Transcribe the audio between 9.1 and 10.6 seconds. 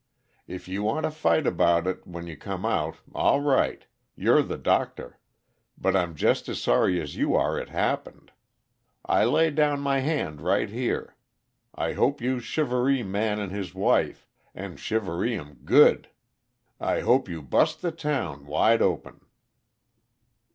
lay down my hand